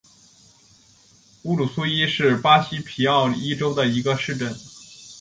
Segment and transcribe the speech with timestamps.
[1.43, 4.51] 乌鲁苏伊是巴西皮奥伊州的一个市镇。